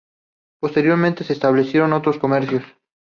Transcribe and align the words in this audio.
Posteriormente 0.59 1.23
se 1.23 1.33
establecieron 1.33 1.93
otros 1.93 2.17
comercios. 2.17 2.63